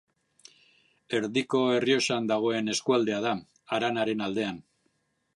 [1.17, 3.33] Erdiko Errioxan dagoen eskualdea da,
[3.77, 4.57] haranaren aldean.